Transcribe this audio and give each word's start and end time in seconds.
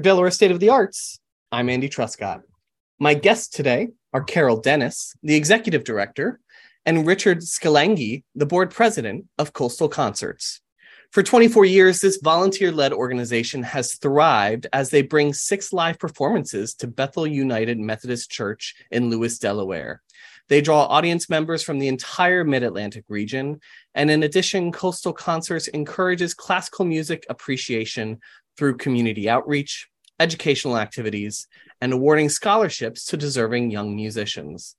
Delaware 0.00 0.30
State 0.30 0.50
of 0.50 0.60
the 0.60 0.70
Arts, 0.70 1.20
I'm 1.52 1.68
Andy 1.68 1.88
Truscott. 1.88 2.42
My 2.98 3.14
guests 3.14 3.48
today 3.48 3.88
are 4.12 4.24
Carol 4.24 4.60
Dennis, 4.60 5.14
the 5.22 5.34
executive 5.34 5.84
director, 5.84 6.40
and 6.86 7.06
Richard 7.06 7.40
Scalenghe, 7.40 8.24
the 8.34 8.46
board 8.46 8.70
president 8.70 9.26
of 9.38 9.52
Coastal 9.52 9.88
Concerts. 9.88 10.60
For 11.12 11.22
24 11.22 11.64
years, 11.64 12.00
this 12.00 12.20
volunteer 12.22 12.70
led 12.72 12.92
organization 12.92 13.62
has 13.64 13.96
thrived 13.96 14.68
as 14.72 14.90
they 14.90 15.02
bring 15.02 15.34
six 15.34 15.72
live 15.72 15.98
performances 15.98 16.72
to 16.74 16.86
Bethel 16.86 17.26
United 17.26 17.78
Methodist 17.78 18.30
Church 18.30 18.76
in 18.90 19.10
Lewes, 19.10 19.38
Delaware. 19.38 20.02
They 20.48 20.60
draw 20.60 20.84
audience 20.84 21.28
members 21.28 21.62
from 21.62 21.78
the 21.78 21.88
entire 21.88 22.44
mid 22.44 22.62
Atlantic 22.62 23.04
region. 23.08 23.60
And 23.94 24.10
in 24.10 24.22
addition, 24.22 24.72
Coastal 24.72 25.12
Concerts 25.12 25.68
encourages 25.68 26.32
classical 26.32 26.84
music 26.84 27.26
appreciation 27.28 28.20
through 28.56 28.76
community 28.76 29.28
outreach, 29.28 29.88
educational 30.20 30.78
activities, 30.78 31.48
and 31.80 31.92
awarding 31.92 32.28
scholarships 32.28 33.04
to 33.06 33.16
deserving 33.16 33.70
young 33.70 33.96
musicians. 33.96 34.76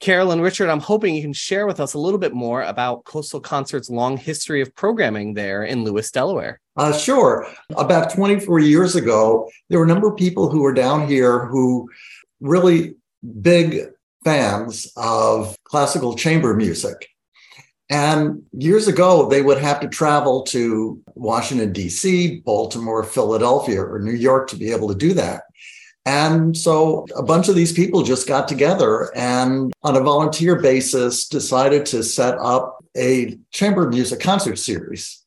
Carol 0.00 0.32
and 0.32 0.42
Richard, 0.42 0.68
I'm 0.68 0.80
hoping 0.80 1.14
you 1.14 1.22
can 1.22 1.32
share 1.32 1.64
with 1.64 1.78
us 1.78 1.94
a 1.94 1.98
little 1.98 2.18
bit 2.18 2.34
more 2.34 2.62
about 2.62 3.04
Coastal 3.04 3.40
Concert's 3.40 3.88
long 3.88 4.16
history 4.16 4.60
of 4.60 4.74
programming 4.74 5.34
there 5.34 5.62
in 5.62 5.84
Lewes, 5.84 6.10
Delaware. 6.10 6.60
Uh, 6.76 6.92
sure. 6.92 7.46
About 7.76 8.12
24 8.12 8.58
years 8.58 8.96
ago, 8.96 9.48
there 9.68 9.78
were 9.78 9.84
a 9.84 9.88
number 9.88 10.08
of 10.08 10.16
people 10.16 10.48
who 10.48 10.62
were 10.62 10.74
down 10.74 11.06
here 11.06 11.46
who 11.46 11.88
really 12.40 12.96
big 13.42 13.84
fans 14.24 14.90
of 14.96 15.56
classical 15.62 16.16
chamber 16.16 16.54
music. 16.54 17.08
And 17.92 18.42
years 18.52 18.88
ago, 18.88 19.28
they 19.28 19.42
would 19.42 19.58
have 19.58 19.78
to 19.80 19.88
travel 19.88 20.44
to 20.44 20.98
Washington, 21.14 21.74
D.C., 21.74 22.40
Baltimore, 22.40 23.04
Philadelphia, 23.04 23.82
or 23.82 23.98
New 23.98 24.14
York 24.14 24.48
to 24.48 24.56
be 24.56 24.72
able 24.72 24.88
to 24.88 24.94
do 24.94 25.12
that. 25.12 25.42
And 26.06 26.56
so 26.56 27.06
a 27.14 27.22
bunch 27.22 27.50
of 27.50 27.54
these 27.54 27.70
people 27.70 28.02
just 28.02 28.26
got 28.26 28.48
together 28.48 29.14
and 29.14 29.74
on 29.82 29.94
a 29.94 30.00
volunteer 30.00 30.58
basis 30.58 31.28
decided 31.28 31.84
to 31.86 32.02
set 32.02 32.38
up 32.38 32.82
a 32.96 33.38
chamber 33.50 33.86
music 33.90 34.20
concert 34.20 34.56
series. 34.56 35.21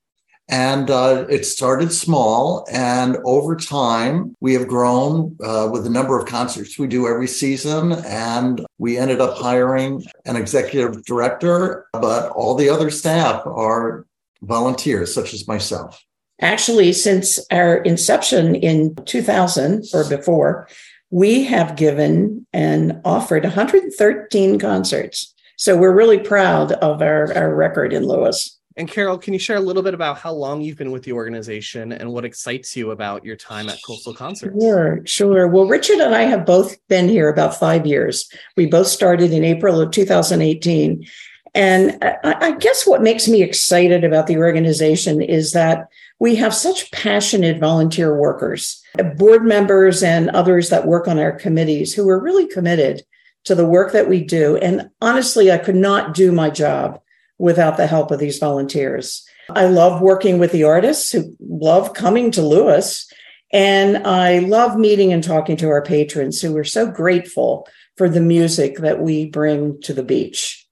And 0.48 0.92
uh, 0.92 1.26
it 1.28 1.46
started 1.46 1.92
small. 1.92 2.68
And 2.72 3.18
over 3.26 3.56
time, 3.56 4.36
we 4.40 4.54
have 4.54 4.68
grown 4.68 5.36
uh, 5.44 5.70
with 5.72 5.84
the 5.84 5.90
number 5.90 6.20
of 6.20 6.28
concerts 6.28 6.78
we 6.78 6.88
do 6.88 7.08
every 7.08 7.28
season. 7.28 7.94
And 8.06 8.66
we 8.78 8.98
ended 8.98 9.22
up 9.22 9.38
hiring 9.38 10.04
an 10.26 10.36
executive 10.36 11.04
director, 11.06 11.88
but 11.94 12.32
all 12.32 12.56
the 12.56 12.70
other 12.70 12.92
staff 12.92 13.46
are 13.46 14.06
volunteers, 14.44 15.14
such 15.14 15.34
as 15.34 15.48
myself. 15.48 16.04
Actually, 16.42 16.92
since 16.94 17.40
our 17.50 17.78
inception 17.78 18.56
in 18.56 18.94
2000 19.06 19.86
or 19.94 20.08
before, 20.08 20.68
we 21.10 21.46
have 21.46 21.78
given 21.78 22.46
and 22.52 23.00
offered 23.06 23.44
113 23.44 24.60
concerts. 24.60 25.34
So 25.58 25.78
we're 25.78 25.96
really 25.96 26.20
proud 26.20 26.74
of 26.74 27.02
our, 27.02 27.34
our 27.34 27.56
record 27.56 27.94
in 27.94 28.06
Lewes. 28.06 28.60
And 28.78 28.90
Carol, 28.90 29.18
can 29.18 29.32
you 29.32 29.40
share 29.40 29.56
a 29.56 29.62
little 29.62 29.82
bit 29.82 29.94
about 29.94 30.18
how 30.18 30.34
long 30.34 30.62
you've 30.62 30.78
been 30.78 30.92
with 30.92 31.04
the 31.04 31.14
organization 31.14 31.94
and 31.94 32.12
what 32.12 32.26
excites 32.26 32.76
you 32.76 32.92
about 32.92 33.24
your 33.24 33.38
time 33.38 33.70
at 33.70 33.80
Coastal 33.86 34.14
Concerts? 34.14 34.62
Sure, 34.62 35.02
sure. 35.06 35.48
Well, 35.48 35.66
Richard 35.66 36.00
and 36.00 36.14
I 36.14 36.24
have 36.24 36.46
both 36.46 36.76
been 36.90 37.08
here 37.08 37.30
about 37.30 37.58
five 37.58 37.86
years. 37.86 38.30
We 38.58 38.66
both 38.66 38.88
started 38.88 39.32
in 39.32 39.46
April 39.46 39.80
of 39.80 39.92
2018. 39.92 41.08
And 41.54 41.98
I, 42.04 42.52
guess 42.52 42.86
what 42.86 43.02
makes 43.02 43.30
me 43.30 43.42
excited 43.42 44.04
about 44.04 44.28
the 44.28 44.38
organization 44.38 45.22
is 45.22 45.54
that 45.54 45.88
we 46.20 46.36
have 46.36 46.54
such 46.54 46.92
passionate 46.92 47.60
volunteer 47.60 48.14
workers, 48.14 48.84
board 49.16 49.46
members, 49.46 50.04
and 50.04 50.30
others 50.32 50.70
that 50.70 50.86
work 50.86 51.08
on 51.08 51.18
our 51.18 51.32
committees 51.32 51.94
who 51.94 52.10
are 52.10 52.20
really 52.20 52.46
committed 52.46 53.04
to 53.46 53.56
the 53.56 53.66
work 53.66 53.94
that 53.94 54.10
we 54.10 54.22
do. 54.22 54.58
And 54.58 54.90
honestly, 55.00 55.50
I 55.50 55.58
could 55.58 55.78
not 55.78 56.14
do 56.14 56.34
my 56.34 56.50
job 56.50 57.00
without 57.38 57.78
the 57.78 57.88
help 57.88 58.12
of 58.12 58.20
these 58.20 58.38
volunteers. 58.38 59.26
I 59.50 59.66
love 59.66 60.02
working 60.02 60.40
with 60.40 60.52
the 60.52 60.64
artists 60.64 61.12
who 61.12 61.36
love 61.40 61.94
coming 61.94 62.32
to 62.32 62.42
Lewes. 62.42 63.12
And 63.54 64.06
I 64.08 64.40
love 64.40 64.78
meeting 64.78 65.14
and 65.14 65.24
talking 65.24 65.56
to 65.58 65.70
our 65.70 65.82
patrons 65.82 66.42
who 66.42 66.58
are 66.58 66.64
so 66.64 66.90
grateful 66.90 67.68
for 67.96 68.10
the 68.10 68.22
music 68.22 68.78
that 68.80 69.00
we 69.00 69.28
bring 69.28 69.80
to 69.82 69.94
the 69.94 70.04
beach. 70.04 70.66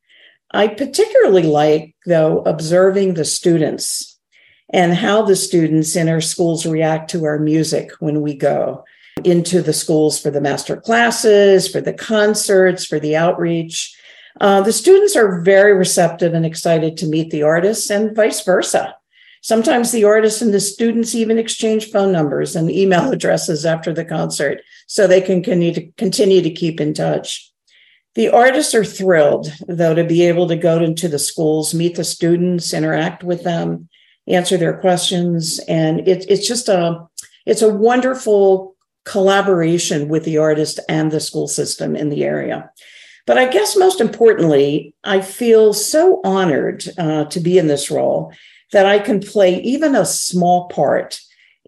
I 0.51 0.68
particularly 0.68 1.44
like, 1.44 1.96
though, 2.06 2.40
observing 2.40 3.13
the 3.13 3.25
students 3.25 4.19
and 4.69 4.94
how 4.94 5.22
the 5.22 5.35
students 5.35 5.95
in 5.95 6.09
our 6.09 6.22
schools 6.22 6.66
react 6.66 7.12
to 7.12 7.25
our 7.25 7.40
music 7.40 7.91
when 8.00 8.22
we 8.22 8.35
go 8.35 8.84
into 9.24 9.62
the 9.62 9.74
schools 9.74 10.19
for 10.19 10.31
the 10.31 10.41
master 10.41 10.75
classes, 10.75 11.68
for 11.68 11.80
the 11.80 11.94
concerts, 11.94 12.85
for 12.85 13.00
the 13.00 13.16
outreach. 13.16 13.95
Uh, 14.41 14.61
the 14.61 14.73
students 14.73 15.16
are 15.16 15.41
very 15.41 15.73
receptive 15.73 16.33
and 16.33 16.45
excited 16.45 16.97
to 16.97 17.07
meet 17.07 17.29
the 17.29 17.44
artists 17.44 17.89
and 17.89 18.16
vice 18.16 18.44
versa. 18.44 18.95
Sometimes 19.41 19.91
the 19.91 20.05
artists 20.05 20.41
and 20.41 20.53
the 20.53 20.59
students 20.59 21.13
even 21.13 21.38
exchange 21.38 21.91
phone 21.91 22.11
numbers 22.11 22.55
and 22.55 22.71
email 22.71 23.11
addresses 23.13 23.66
after 23.66 23.94
the 23.94 24.05
concert 24.05 24.61
so 24.88 25.05
they 25.05 25.21
can 25.21 25.44
continue 25.44 26.41
to, 26.41 26.49
keep 26.51 26.79
in 26.79 26.94
touch. 26.94 27.51
The 28.16 28.29
artists 28.29 28.73
are 28.73 28.85
thrilled, 28.85 29.51
though, 29.67 29.95
to 29.95 30.03
be 30.03 30.23
able 30.23 30.47
to 30.47 30.55
go 30.55 30.81
into 30.81 31.07
the 31.07 31.19
schools, 31.19 31.73
meet 31.73 31.95
the 31.95 32.03
students, 32.03 32.73
interact 32.73 33.23
with 33.23 33.44
them, 33.44 33.89
answer 34.27 34.55
their 34.55 34.77
questions, 34.77 35.59
and 35.67 36.07
it, 36.07 36.25
it's 36.29 36.47
just 36.47 36.69
a 36.69 37.07
it's 37.45 37.61
a 37.61 37.73
wonderful 37.73 38.75
collaboration 39.03 40.07
with 40.07 40.23
the 40.23 40.38
artist 40.38 40.79
and 40.88 41.11
the 41.11 41.19
school 41.19 41.47
system 41.47 41.95
in 41.95 42.09
the 42.09 42.23
area. 42.23 42.71
But 43.25 43.38
I 43.38 43.47
guess 43.47 43.78
most 43.78 44.01
importantly, 44.01 44.94
I 45.03 45.22
feel 45.22 45.73
so 45.73 46.19
honored 46.25 46.84
uh, 46.97 47.25
to 47.25 47.39
be 47.39 47.57
in 47.57 47.67
this 47.67 47.89
role 47.89 48.34
that 48.73 48.85
I 48.85 49.00
can 49.00 49.19
play 49.19 49.61
even 49.61 49.95
a 49.95 50.06
small 50.06 50.67
part 50.67 51.19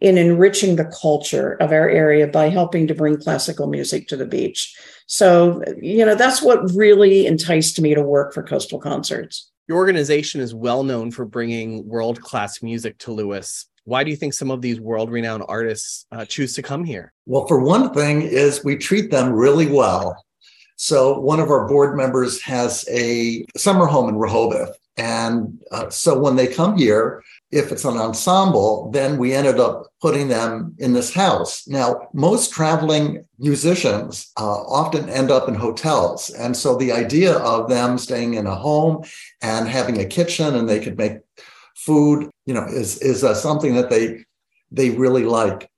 in 0.01 0.17
enriching 0.17 0.75
the 0.75 0.91
culture 1.01 1.53
of 1.61 1.71
our 1.71 1.89
area 1.89 2.27
by 2.27 2.49
helping 2.49 2.87
to 2.87 2.95
bring 2.95 3.17
classical 3.17 3.67
music 3.67 4.07
to 4.09 4.17
the 4.17 4.25
beach. 4.25 4.75
So, 5.07 5.63
you 5.81 6.05
know, 6.05 6.15
that's 6.15 6.41
what 6.41 6.71
really 6.73 7.25
enticed 7.25 7.79
me 7.79 7.95
to 7.95 8.01
work 8.01 8.33
for 8.33 8.43
Coastal 8.43 8.79
Concerts. 8.79 9.49
Your 9.67 9.77
organization 9.77 10.41
is 10.41 10.53
well 10.53 10.83
known 10.83 11.11
for 11.11 11.25
bringing 11.25 11.87
world 11.87 12.21
class 12.21 12.61
music 12.61 12.97
to 12.99 13.11
Lewes. 13.11 13.67
Why 13.85 14.03
do 14.03 14.09
you 14.09 14.17
think 14.17 14.33
some 14.33 14.51
of 14.51 14.61
these 14.61 14.81
world 14.81 15.11
renowned 15.11 15.43
artists 15.47 16.07
uh, 16.11 16.25
choose 16.25 16.55
to 16.55 16.63
come 16.63 16.83
here? 16.83 17.13
Well, 17.25 17.47
for 17.47 17.59
one 17.59 17.93
thing, 17.93 18.23
is 18.23 18.63
we 18.63 18.75
treat 18.77 19.11
them 19.11 19.31
really 19.31 19.67
well. 19.67 20.24
So 20.75 21.19
one 21.19 21.39
of 21.39 21.49
our 21.49 21.67
board 21.67 21.95
members 21.95 22.41
has 22.41 22.85
a 22.89 23.45
summer 23.55 23.85
home 23.85 24.09
in 24.09 24.17
Rehoboth. 24.17 24.77
And 24.97 25.61
uh, 25.71 25.89
so 25.89 26.17
when 26.17 26.35
they 26.35 26.47
come 26.47 26.77
here, 26.77 27.23
if 27.51 27.71
it's 27.71 27.83
an 27.85 27.97
ensemble, 27.97 28.89
then 28.91 29.17
we 29.17 29.33
ended 29.33 29.59
up 29.59 29.87
putting 30.01 30.29
them 30.29 30.75
in 30.77 30.93
this 30.93 31.13
house. 31.13 31.67
Now, 31.67 32.07
most 32.13 32.53
traveling 32.53 33.25
musicians 33.37 34.31
uh, 34.37 34.61
often 34.63 35.09
end 35.09 35.31
up 35.31 35.49
in 35.49 35.55
hotels. 35.55 36.29
And 36.29 36.55
so 36.55 36.75
the 36.75 36.93
idea 36.93 37.37
of 37.39 37.69
them 37.69 37.97
staying 37.97 38.35
in 38.35 38.47
a 38.47 38.55
home 38.55 39.03
and 39.41 39.67
having 39.67 39.99
a 39.99 40.05
kitchen 40.05 40.55
and 40.55 40.67
they 40.67 40.79
could 40.79 40.97
make 40.97 41.19
food, 41.75 42.29
you 42.45 42.53
know, 42.53 42.65
is, 42.65 42.97
is 43.01 43.23
uh, 43.23 43.33
something 43.33 43.75
that 43.75 43.89
they, 43.89 44.23
they 44.71 44.91
really 44.91 45.25
like. 45.25 45.69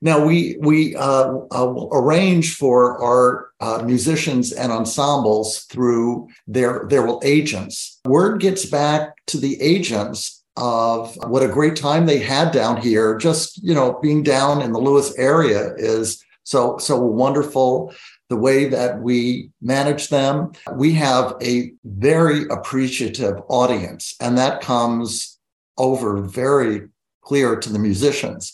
Now 0.00 0.24
we 0.24 0.56
we 0.60 0.94
uh, 0.94 1.34
uh, 1.50 1.88
arrange 1.92 2.54
for 2.54 3.02
our 3.02 3.47
uh, 3.60 3.82
musicians 3.84 4.52
and 4.52 4.70
ensembles 4.72 5.64
through 5.64 6.28
their 6.46 6.86
their 6.88 7.08
agents. 7.22 8.00
Word 8.04 8.40
gets 8.40 8.64
back 8.66 9.14
to 9.26 9.38
the 9.38 9.60
agents 9.60 10.44
of 10.56 11.16
what 11.28 11.42
a 11.42 11.48
great 11.48 11.76
time 11.76 12.06
they 12.06 12.18
had 12.18 12.52
down 12.52 12.80
here. 12.80 13.16
Just 13.16 13.62
you 13.62 13.74
know, 13.74 13.98
being 14.00 14.22
down 14.22 14.62
in 14.62 14.72
the 14.72 14.80
Lewes 14.80 15.14
area 15.16 15.74
is 15.76 16.22
so 16.44 16.78
so 16.78 16.98
wonderful. 16.98 17.92
The 18.28 18.36
way 18.36 18.68
that 18.68 19.00
we 19.00 19.50
manage 19.62 20.08
them, 20.08 20.52
we 20.74 20.92
have 20.92 21.34
a 21.42 21.72
very 21.84 22.44
appreciative 22.50 23.40
audience, 23.48 24.14
and 24.20 24.36
that 24.36 24.60
comes 24.60 25.38
over 25.78 26.20
very 26.20 26.88
clear 27.22 27.56
to 27.56 27.72
the 27.72 27.78
musicians. 27.78 28.52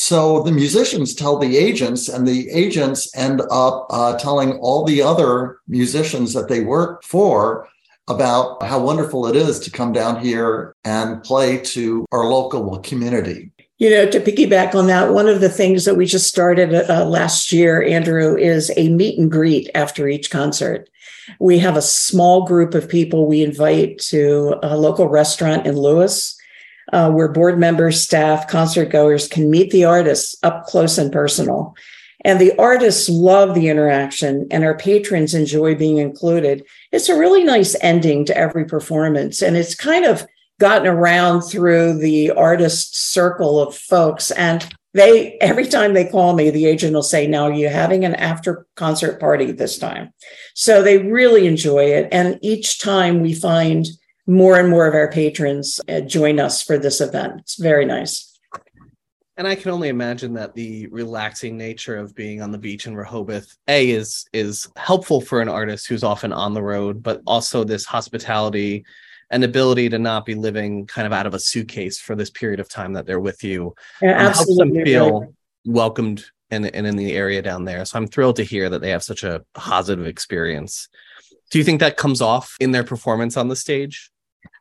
So 0.00 0.42
the 0.44 0.52
musicians 0.52 1.12
tell 1.12 1.38
the 1.38 1.56
agents, 1.56 2.08
and 2.08 2.26
the 2.26 2.48
agents 2.50 3.10
end 3.16 3.42
up 3.50 3.88
uh, 3.90 4.16
telling 4.16 4.52
all 4.58 4.84
the 4.84 5.02
other 5.02 5.58
musicians 5.66 6.32
that 6.34 6.46
they 6.46 6.60
work 6.60 7.02
for 7.02 7.68
about 8.06 8.62
how 8.62 8.78
wonderful 8.78 9.26
it 9.26 9.34
is 9.34 9.58
to 9.58 9.72
come 9.72 9.92
down 9.92 10.20
here 10.20 10.76
and 10.84 11.20
play 11.24 11.58
to 11.58 12.06
our 12.12 12.26
local 12.26 12.78
community. 12.78 13.50
You 13.78 13.90
know, 13.90 14.08
to 14.08 14.20
piggyback 14.20 14.76
on 14.76 14.86
that, 14.86 15.12
one 15.12 15.28
of 15.28 15.40
the 15.40 15.48
things 15.48 15.84
that 15.84 15.96
we 15.96 16.06
just 16.06 16.28
started 16.28 16.72
uh, 16.88 17.04
last 17.04 17.52
year, 17.52 17.82
Andrew, 17.82 18.36
is 18.36 18.70
a 18.76 18.90
meet 18.90 19.18
and 19.18 19.28
greet 19.28 19.68
after 19.74 20.06
each 20.06 20.30
concert. 20.30 20.88
We 21.40 21.58
have 21.58 21.76
a 21.76 21.82
small 21.82 22.46
group 22.46 22.74
of 22.74 22.88
people 22.88 23.26
we 23.26 23.42
invite 23.42 23.98
to 24.10 24.60
a 24.62 24.78
local 24.78 25.08
restaurant 25.08 25.66
in 25.66 25.76
Lewes 25.76 26.37
uh, 26.92 27.10
where 27.10 27.28
board 27.28 27.58
members, 27.58 28.00
staff, 28.00 28.48
concert 28.48 28.86
goers 28.86 29.28
can 29.28 29.50
meet 29.50 29.70
the 29.70 29.84
artists 29.84 30.36
up 30.42 30.64
close 30.64 30.98
and 30.98 31.12
personal. 31.12 31.74
And 32.24 32.40
the 32.40 32.56
artists 32.58 33.08
love 33.08 33.54
the 33.54 33.68
interaction, 33.68 34.48
and 34.50 34.64
our 34.64 34.76
patrons 34.76 35.34
enjoy 35.34 35.76
being 35.76 35.98
included. 35.98 36.64
It's 36.90 37.08
a 37.08 37.18
really 37.18 37.44
nice 37.44 37.76
ending 37.80 38.24
to 38.24 38.36
every 38.36 38.64
performance. 38.64 39.40
And 39.40 39.56
it's 39.56 39.74
kind 39.74 40.04
of 40.04 40.26
gotten 40.58 40.88
around 40.88 41.42
through 41.42 41.98
the 41.98 42.32
artist 42.32 42.96
circle 42.96 43.60
of 43.60 43.76
folks. 43.76 44.32
And 44.32 44.68
they, 44.94 45.38
every 45.40 45.66
time 45.66 45.94
they 45.94 46.08
call 46.08 46.34
me, 46.34 46.50
the 46.50 46.66
agent 46.66 46.94
will 46.94 47.02
say, 47.02 47.28
Now, 47.28 47.46
you're 47.46 47.56
you 47.56 47.68
having 47.68 48.04
an 48.04 48.16
after 48.16 48.66
concert 48.74 49.20
party 49.20 49.52
this 49.52 49.78
time? 49.78 50.12
So 50.54 50.82
they 50.82 50.98
really 50.98 51.46
enjoy 51.46 51.84
it. 51.84 52.08
And 52.10 52.38
each 52.42 52.80
time 52.80 53.20
we 53.20 53.32
find 53.32 53.86
more 54.28 54.60
and 54.60 54.68
more 54.68 54.86
of 54.86 54.94
our 54.94 55.10
patrons 55.10 55.80
uh, 55.88 56.00
join 56.00 56.38
us 56.38 56.62
for 56.62 56.78
this 56.78 57.00
event. 57.00 57.40
It's 57.40 57.56
very 57.56 57.86
nice. 57.86 58.38
And 59.38 59.46
I 59.46 59.54
can 59.54 59.70
only 59.70 59.88
imagine 59.88 60.34
that 60.34 60.54
the 60.54 60.88
relaxing 60.88 61.56
nature 61.56 61.96
of 61.96 62.14
being 62.14 62.42
on 62.42 62.50
the 62.50 62.58
beach 62.58 62.86
in 62.86 62.96
Rehoboth, 62.96 63.56
A, 63.68 63.90
is 63.90 64.26
is 64.32 64.68
helpful 64.76 65.20
for 65.20 65.40
an 65.40 65.48
artist 65.48 65.86
who's 65.86 66.02
often 66.02 66.32
on 66.32 66.54
the 66.54 66.62
road, 66.62 67.02
but 67.02 67.22
also 67.24 67.64
this 67.64 67.84
hospitality 67.84 68.84
and 69.30 69.44
ability 69.44 69.88
to 69.90 69.98
not 69.98 70.26
be 70.26 70.34
living 70.34 70.86
kind 70.86 71.06
of 71.06 71.12
out 71.12 71.26
of 71.26 71.34
a 71.34 71.38
suitcase 71.38 71.98
for 72.00 72.16
this 72.16 72.30
period 72.30 72.60
of 72.60 72.68
time 72.68 72.94
that 72.94 73.06
they're 73.06 73.20
with 73.20 73.44
you. 73.44 73.74
Yeah, 74.02 74.10
absolutely. 74.10 74.56
Helps 74.56 74.74
them 74.74 74.84
feel 74.84 75.34
welcomed 75.64 76.24
and, 76.50 76.66
and 76.74 76.86
in 76.86 76.96
the 76.96 77.12
area 77.12 77.40
down 77.40 77.64
there. 77.64 77.84
So 77.84 77.98
I'm 77.98 78.08
thrilled 78.08 78.36
to 78.36 78.42
hear 78.42 78.68
that 78.70 78.80
they 78.80 78.90
have 78.90 79.04
such 79.04 79.22
a 79.22 79.44
positive 79.54 80.06
experience. 80.06 80.88
Do 81.50 81.58
you 81.58 81.64
think 81.64 81.80
that 81.80 81.96
comes 81.96 82.20
off 82.20 82.56
in 82.58 82.72
their 82.72 82.84
performance 82.84 83.36
on 83.36 83.48
the 83.48 83.56
stage? 83.56 84.10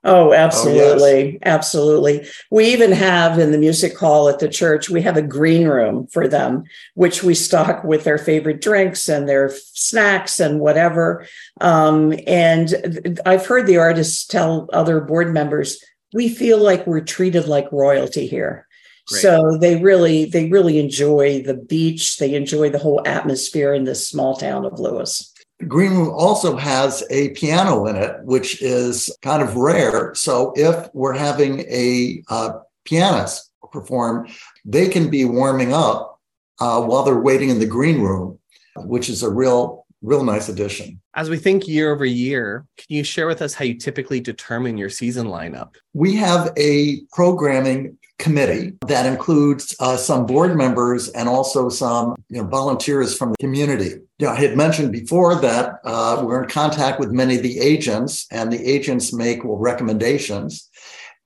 Oh, 0.09 0.33
absolutely. 0.33 1.12
Oh, 1.12 1.31
yes. 1.33 1.38
Absolutely. 1.44 2.27
We 2.50 2.68
even 2.68 2.94
have 2.94 3.38
in 3.38 3.51
the 3.51 3.57
music 3.57 3.98
hall 3.98 4.30
at 4.30 4.39
the 4.39 4.48
church, 4.48 4.89
we 4.89 5.01
have 5.01 5.18
a 5.18 5.21
green 5.21 5.68
room 5.68 6.07
for 6.07 6.30
them, 6.30 6.63
which 6.94 7.24
we 7.24 7.36
stock 7.36 7.83
with 7.83 8.06
their 8.06 8.18
favorite 8.18 8.62
drinks 8.62 9.09
and 9.09 9.27
their 9.27 9.51
snacks 9.74 10.39
and 10.39 10.62
whatever. 10.62 11.27
Um, 11.59 12.13
and 12.25 13.19
I've 13.25 13.45
heard 13.45 13.68
the 13.68 13.77
artists 13.77 14.25
tell 14.25 14.69
other 14.71 15.01
board 15.01 15.33
members, 15.33 15.83
we 16.13 16.30
feel 16.30 16.57
like 16.57 16.88
we're 16.88 17.01
treated 17.01 17.50
like 17.50 17.69
royalty 17.74 18.27
here. 18.27 18.65
Great. 19.10 19.21
So 19.21 19.57
they 19.60 19.75
really, 19.81 20.25
they 20.25 20.50
really 20.50 20.80
enjoy 20.80 21.42
the 21.44 21.53
beach. 21.53 22.18
They 22.18 22.33
enjoy 22.33 22.69
the 22.69 22.80
whole 22.80 23.01
atmosphere 23.06 23.74
in 23.74 23.83
this 23.83 24.07
small 24.07 24.38
town 24.38 24.65
of 24.65 24.80
Lewes. 24.80 25.33
Green 25.65 25.94
Room 25.94 26.09
also 26.09 26.56
has 26.56 27.04
a 27.09 27.30
piano 27.30 27.88
in 27.88 27.95
it, 27.95 28.24
which 28.24 28.62
is 28.62 29.15
kind 29.21 29.42
of 29.42 29.56
rare. 29.56 30.13
So 30.13 30.54
if 30.56 30.88
we're 30.94 31.18
having 31.18 31.62
a 31.62 32.21
uh, 32.30 32.59
pianist 32.86 33.51
perform, 33.71 34.27
they 34.65 34.88
can 34.88 35.09
be 35.09 35.25
warming 35.25 35.74
up 35.74 36.19
uh, 36.59 36.81
while 36.81 37.04
they're 37.04 37.19
waiting 37.19 37.50
in 37.50 37.59
the 37.59 37.65
green 37.65 38.01
room, 38.01 38.38
which 38.75 39.09
is 39.09 39.24
a 39.24 39.30
real, 39.30 39.86
real 40.01 40.24
nice 40.24 40.48
addition. 40.48 41.01
As 41.15 41.30
we 41.30 41.38
think 41.38 41.68
year 41.68 41.92
over 41.92 42.06
year, 42.06 42.68
can 42.77 42.95
you 42.95 43.03
share 43.03 43.25
with 43.25 43.42
us 43.42 43.56
how 43.56 43.65
you 43.65 43.74
typically 43.74 44.19
determine 44.19 44.77
your 44.77 44.89
season 44.89 45.27
lineup? 45.27 45.75
We 45.94 46.15
have 46.18 46.53
a 46.56 47.01
programming 47.12 47.98
committee 48.19 48.74
that 48.88 49.06
includes 49.06 49.75
uh, 49.80 49.96
some 49.96 50.25
board 50.25 50.56
members 50.56 51.10
and 51.10 51.30
also 51.30 51.69
some 51.69 52.16
you 52.30 52.42
know, 52.42 52.48
volunteers 52.48 53.16
from 53.16 53.31
the 53.31 53.38
community. 53.38 53.90
You 54.19 54.28
know, 54.28 54.30
I 54.30 54.36
had 54.36 54.58
mentioned 54.58 54.92
before 54.92 55.36
that 55.36 55.80
uh, 55.84 56.24
we're 56.25 56.44
in 56.44 56.50
contact 56.50 57.00
with 57.00 57.12
many 57.12 57.36
of 57.36 57.44
the 57.44 57.60
agents, 57.60 58.25
and 58.31 58.52
the 58.52 58.64
agents 58.66 59.14
make 59.14 59.44
well, 59.44 59.58
recommendations. 59.58 60.69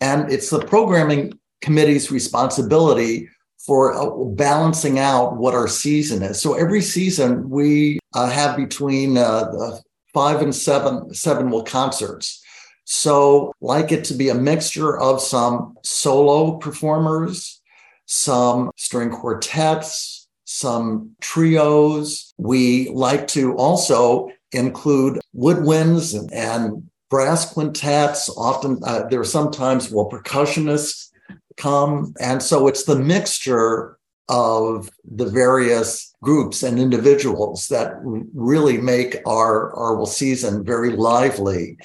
And 0.02 0.32
it's 0.32 0.50
the 0.50 0.60
programming 0.60 1.40
committee's 1.62 2.12
responsibility 2.12 3.30
for 3.66 3.94
uh, 3.94 4.10
balancing 4.36 5.00
out 5.00 5.38
what 5.38 5.54
our 5.54 5.68
season 5.68 6.24
is. 6.24 6.42
So 6.42 6.56
every 6.56 6.82
season 6.82 7.50
we 7.50 8.00
uh, 8.14 8.30
have 8.30 8.58
between 8.58 9.18
uh, 9.18 9.78
five 10.14 10.42
and 10.42 10.54
seven 10.54 11.14
seven 11.14 11.50
will 11.50 11.64
concerts 11.64 12.44
so, 12.86 13.54
like 13.62 13.92
it 13.92 14.04
to 14.06 14.14
be 14.14 14.30
a 14.30 14.36
mixture 14.36 14.98
of 14.98 15.22
some 15.22 15.76
solo 15.84 16.58
performers, 16.58 17.62
some 18.06 18.72
string 18.76 19.12
quartets, 19.12 20.28
some 20.46 21.12
trios. 21.22 22.34
We 22.38 22.90
like 22.90 23.28
to 23.30 23.56
also 23.56 24.30
include 24.52 25.20
woodwinds 25.36 26.18
and, 26.20 26.34
and 26.34 26.90
brass 27.10 27.54
quintets. 27.54 28.30
Often, 28.36 28.82
uh, 28.86 29.08
there 29.10 29.22
are 29.22 29.26
sometimes, 29.26 29.92
well, 29.92 30.10
percussionists 30.10 31.10
come. 31.58 32.14
And 32.20 32.42
so 32.42 32.68
it's 32.68 32.84
the 32.84 32.98
mixture 32.98 33.98
of 34.28 34.90
the 35.04 35.26
various 35.26 36.14
groups 36.22 36.64
and 36.64 36.80
individuals 36.80 37.68
that 37.68 37.94
really 38.02 38.78
make 38.78 39.18
our, 39.26 39.74
our 39.76 40.06
season 40.06 40.64
very 40.64 40.92
lively 40.92 41.78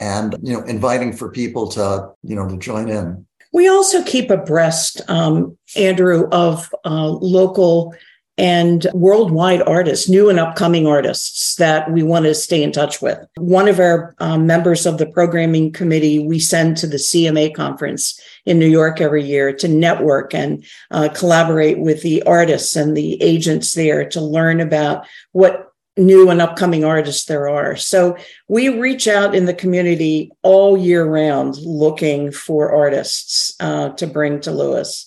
and 0.00 0.36
you 0.42 0.52
know 0.52 0.62
inviting 0.64 1.12
for 1.12 1.30
people 1.30 1.68
to 1.68 2.10
you 2.22 2.34
know 2.34 2.48
to 2.48 2.56
join 2.56 2.88
in 2.88 3.26
we 3.52 3.68
also 3.68 4.02
keep 4.04 4.30
abreast 4.30 5.00
um, 5.08 5.56
andrew 5.76 6.28
of 6.30 6.74
uh, 6.84 7.08
local 7.08 7.94
and 8.38 8.86
worldwide 8.94 9.62
artists, 9.62 10.08
new 10.08 10.30
and 10.30 10.40
upcoming 10.40 10.86
artists 10.86 11.56
that 11.56 11.90
we 11.92 12.02
want 12.02 12.24
to 12.24 12.34
stay 12.34 12.62
in 12.62 12.72
touch 12.72 13.02
with. 13.02 13.18
One 13.36 13.68
of 13.68 13.78
our 13.78 14.14
um, 14.18 14.46
members 14.46 14.86
of 14.86 14.96
the 14.96 15.06
programming 15.06 15.70
committee 15.72 16.18
we 16.18 16.38
send 16.38 16.76
to 16.78 16.86
the 16.86 16.96
CMA 16.96 17.54
conference 17.54 18.18
in 18.46 18.58
New 18.58 18.66
York 18.66 19.00
every 19.00 19.22
year 19.22 19.52
to 19.56 19.68
network 19.68 20.34
and 20.34 20.64
uh, 20.90 21.10
collaborate 21.14 21.78
with 21.78 22.02
the 22.02 22.22
artists 22.22 22.74
and 22.74 22.96
the 22.96 23.22
agents 23.22 23.74
there 23.74 24.08
to 24.08 24.20
learn 24.20 24.60
about 24.60 25.06
what 25.32 25.71
new 25.96 26.30
and 26.30 26.40
upcoming 26.40 26.84
artists 26.84 27.26
there 27.26 27.48
are. 27.48 27.76
So 27.76 28.16
we 28.48 28.68
reach 28.68 29.06
out 29.06 29.34
in 29.34 29.44
the 29.44 29.54
community 29.54 30.30
all 30.42 30.76
year 30.76 31.04
round 31.04 31.56
looking 31.58 32.32
for 32.32 32.72
artists 32.72 33.54
uh, 33.60 33.90
to 33.90 34.06
bring 34.06 34.40
to 34.40 34.50
Lewes. 34.50 35.06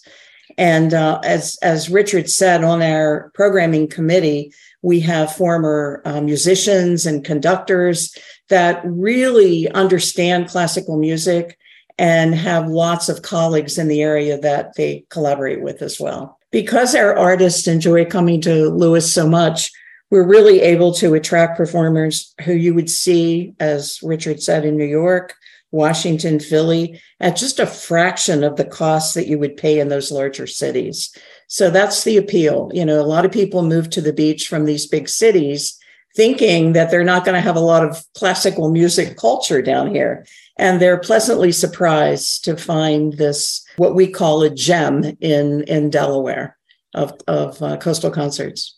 And 0.57 0.93
uh, 0.93 1.19
as 1.23 1.57
as 1.61 1.89
Richard 1.89 2.29
said 2.29 2.63
on 2.63 2.81
our 2.81 3.31
programming 3.33 3.89
committee, 3.89 4.53
we 4.81 4.99
have 5.01 5.35
former 5.35 6.01
uh, 6.05 6.21
musicians 6.21 7.05
and 7.05 7.25
conductors 7.25 8.15
that 8.49 8.81
really 8.85 9.69
understand 9.71 10.47
classical 10.47 10.97
music 10.97 11.57
and 11.97 12.35
have 12.35 12.67
lots 12.67 13.09
of 13.09 13.21
colleagues 13.21 13.77
in 13.77 13.87
the 13.87 14.01
area 14.01 14.37
that 14.37 14.75
they 14.75 15.05
collaborate 15.09 15.61
with 15.61 15.81
as 15.81 15.99
well. 15.99 16.37
Because 16.51 16.93
our 16.95 17.17
artists 17.17 17.67
enjoy 17.67 18.05
coming 18.05 18.39
to 18.41 18.69
Lewes 18.69 19.11
so 19.11 19.27
much, 19.27 19.71
we're 20.15 20.23
really 20.23 20.61
able 20.61 20.93
to 20.93 21.13
attract 21.13 21.57
performers 21.57 22.33
who 22.45 22.53
you 22.53 22.73
would 22.73 22.89
see, 22.89 23.53
as 23.59 23.99
Richard 24.01 24.41
said, 24.41 24.63
in 24.63 24.77
New 24.77 24.85
York, 24.85 25.35
Washington, 25.71 26.39
Philly, 26.39 27.01
at 27.19 27.35
just 27.35 27.59
a 27.59 27.65
fraction 27.65 28.41
of 28.41 28.55
the 28.55 28.63
cost 28.63 29.13
that 29.15 29.27
you 29.27 29.37
would 29.37 29.57
pay 29.57 29.77
in 29.77 29.89
those 29.89 30.13
larger 30.13 30.47
cities. 30.47 31.13
So 31.47 31.69
that's 31.69 32.05
the 32.05 32.15
appeal. 32.15 32.71
You 32.73 32.85
know, 32.85 33.01
a 33.01 33.03
lot 33.03 33.25
of 33.25 33.33
people 33.33 33.61
move 33.61 33.89
to 33.89 33.99
the 33.99 34.13
beach 34.13 34.47
from 34.47 34.63
these 34.63 34.87
big 34.87 35.09
cities 35.09 35.77
thinking 36.15 36.71
that 36.71 36.89
they're 36.89 37.03
not 37.03 37.25
going 37.25 37.35
to 37.35 37.41
have 37.41 37.57
a 37.57 37.59
lot 37.59 37.83
of 37.83 38.01
classical 38.13 38.71
music 38.71 39.17
culture 39.17 39.61
down 39.61 39.93
here. 39.93 40.25
And 40.57 40.81
they're 40.81 40.97
pleasantly 40.97 41.51
surprised 41.51 42.45
to 42.45 42.55
find 42.55 43.17
this, 43.17 43.65
what 43.75 43.95
we 43.95 44.07
call 44.07 44.43
a 44.43 44.49
gem 44.49 45.03
in, 45.19 45.63
in 45.63 45.89
Delaware 45.89 46.57
of, 46.93 47.11
of 47.27 47.61
uh, 47.61 47.75
coastal 47.75 48.11
concerts. 48.11 48.74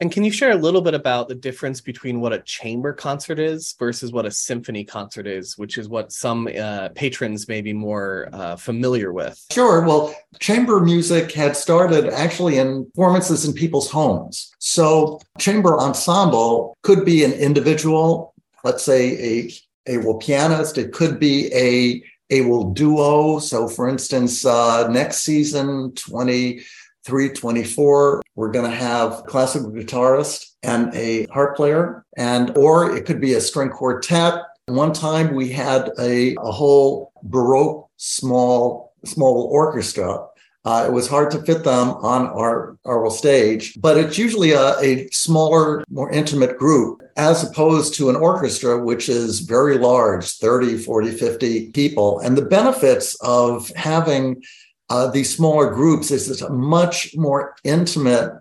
And 0.00 0.10
can 0.10 0.24
you 0.24 0.32
share 0.32 0.50
a 0.50 0.56
little 0.56 0.80
bit 0.80 0.94
about 0.94 1.28
the 1.28 1.36
difference 1.36 1.80
between 1.80 2.20
what 2.20 2.32
a 2.32 2.40
chamber 2.40 2.92
concert 2.92 3.38
is 3.38 3.74
versus 3.78 4.12
what 4.12 4.26
a 4.26 4.30
symphony 4.30 4.84
concert 4.84 5.26
is, 5.26 5.56
which 5.56 5.78
is 5.78 5.88
what 5.88 6.10
some 6.10 6.48
uh, 6.48 6.88
patrons 6.96 7.46
may 7.46 7.60
be 7.60 7.72
more 7.72 8.28
uh, 8.32 8.56
familiar 8.56 9.12
with? 9.12 9.44
Sure. 9.52 9.82
Well, 9.82 10.14
chamber 10.40 10.80
music 10.80 11.30
had 11.30 11.56
started 11.56 12.08
actually 12.08 12.58
in 12.58 12.86
performances 12.86 13.44
in 13.44 13.52
people's 13.52 13.88
homes. 13.88 14.52
So, 14.58 15.20
chamber 15.38 15.78
ensemble 15.78 16.76
could 16.82 17.04
be 17.04 17.22
an 17.22 17.32
individual, 17.32 18.34
let's 18.64 18.82
say 18.82 19.12
a 19.22 19.52
a 19.86 19.98
well 19.98 20.14
pianist. 20.14 20.76
It 20.76 20.92
could 20.92 21.20
be 21.20 21.52
a 21.54 22.02
a 22.30 22.40
will 22.40 22.72
duo. 22.72 23.38
So, 23.38 23.68
for 23.68 23.88
instance, 23.88 24.44
uh, 24.44 24.88
next 24.88 25.18
season, 25.18 25.92
twenty. 25.94 26.62
324 27.04 28.22
we're 28.36 28.50
going 28.50 28.68
to 28.68 28.76
have 28.76 29.24
classical 29.26 29.70
guitarist 29.70 30.52
and 30.62 30.94
a 30.94 31.26
harp 31.26 31.56
player 31.56 32.04
and 32.16 32.56
or 32.56 32.96
it 32.96 33.06
could 33.06 33.20
be 33.20 33.34
a 33.34 33.40
string 33.40 33.70
quartet 33.70 34.42
one 34.66 34.92
time 34.92 35.34
we 35.34 35.50
had 35.50 35.90
a, 35.98 36.34
a 36.36 36.50
whole 36.50 37.12
baroque 37.22 37.88
small 37.96 38.92
small 39.04 39.48
orchestra 39.52 40.26
Uh, 40.64 40.86
it 40.88 40.92
was 40.92 41.06
hard 41.06 41.30
to 41.30 41.42
fit 41.42 41.62
them 41.62 41.90
on 42.00 42.26
our 42.28 42.78
our 42.86 43.10
stage, 43.10 43.78
but 43.80 43.98
it's 43.98 44.16
usually 44.16 44.52
a, 44.52 44.78
a 44.80 45.06
smaller, 45.12 45.84
more 45.90 46.10
intimate 46.10 46.56
group 46.56 47.02
as 47.16 47.44
opposed 47.44 47.92
to 47.94 48.08
an 48.08 48.16
orchestra, 48.16 48.82
which 48.82 49.08
is 49.08 49.40
very 49.40 49.76
large 49.76 50.24
30, 50.24 50.78
40, 50.78 51.10
50 51.10 51.70
people. 51.72 52.18
And 52.20 52.36
the 52.36 52.48
benefits 52.58 53.14
of 53.20 53.68
having 53.76 54.42
uh, 54.90 55.10
these 55.10 55.34
smaller 55.34 55.70
groups 55.70 56.10
is 56.10 56.42
much 56.50 57.16
more 57.16 57.56
intimate, 57.64 58.32